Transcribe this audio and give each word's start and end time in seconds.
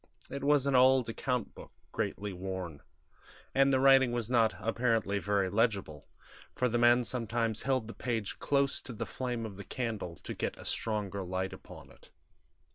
It 0.31 0.43
was 0.43 0.65
an 0.65 0.73
old 0.75 1.09
account 1.09 1.53
book, 1.53 1.71
greatly 1.91 2.33
worn; 2.33 2.81
and 3.53 3.71
the 3.71 3.79
writing 3.79 4.11
was 4.11 4.31
not, 4.31 4.55
apparently, 4.57 5.19
very 5.19 5.47
legible, 5.47 6.07
for 6.55 6.67
the 6.67 6.79
man 6.79 7.03
sometimes 7.03 7.61
held 7.61 7.85
the 7.85 7.93
page 7.93 8.39
close 8.39 8.81
to 8.81 8.93
the 8.93 9.05
flame 9.05 9.45
of 9.45 9.57
the 9.57 9.63
candle 9.63 10.15
to 10.15 10.33
get 10.33 10.57
a 10.57 10.65
stronger 10.65 11.21
light 11.21 11.53
upon 11.53 11.91
it. 11.91 12.09